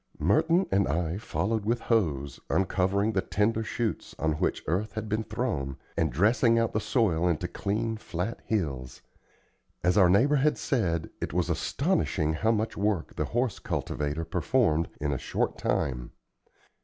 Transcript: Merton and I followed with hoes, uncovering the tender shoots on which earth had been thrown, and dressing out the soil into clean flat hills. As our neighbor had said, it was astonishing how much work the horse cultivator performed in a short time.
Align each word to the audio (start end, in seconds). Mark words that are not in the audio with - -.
Merton 0.17 0.65
and 0.71 0.87
I 0.87 1.19
followed 1.19 1.63
with 1.63 1.81
hoes, 1.81 2.39
uncovering 2.49 3.11
the 3.13 3.21
tender 3.21 3.63
shoots 3.63 4.15
on 4.17 4.33
which 4.33 4.63
earth 4.65 4.93
had 4.93 5.07
been 5.07 5.23
thrown, 5.23 5.77
and 5.95 6.11
dressing 6.11 6.57
out 6.57 6.73
the 6.73 6.79
soil 6.79 7.27
into 7.27 7.47
clean 7.47 7.97
flat 7.97 8.39
hills. 8.43 9.03
As 9.83 9.99
our 9.99 10.09
neighbor 10.09 10.37
had 10.37 10.57
said, 10.57 11.11
it 11.21 11.33
was 11.33 11.51
astonishing 11.51 12.33
how 12.33 12.49
much 12.49 12.75
work 12.75 13.15
the 13.15 13.25
horse 13.25 13.59
cultivator 13.59 14.25
performed 14.25 14.89
in 14.99 15.11
a 15.13 15.19
short 15.19 15.59
time. 15.59 16.13